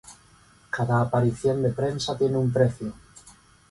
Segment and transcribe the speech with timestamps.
[0.75, 2.91] Cada aparición en prensa tiene un precio.